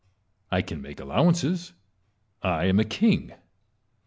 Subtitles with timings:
[0.49, 1.73] I can make allowances;
[2.41, 3.33] I am a king.